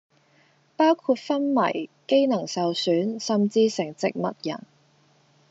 [0.75, 4.63] 包括昏迷，機能受損、甚至成植物人